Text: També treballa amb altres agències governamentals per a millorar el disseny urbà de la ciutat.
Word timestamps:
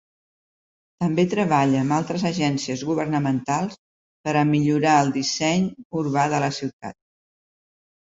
També 1.03 1.25
treballa 1.33 1.81
amb 1.81 1.95
altres 1.97 2.25
agències 2.31 2.85
governamentals 2.93 3.79
per 4.25 4.37
a 4.43 4.45
millorar 4.57 4.99
el 5.05 5.15
disseny 5.21 5.71
urbà 6.05 6.29
de 6.37 6.45
la 6.49 6.55
ciutat. 6.61 7.03